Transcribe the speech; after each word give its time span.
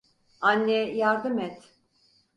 Anne, 0.41 0.87
yardım 0.95 1.37
et! 1.39 1.73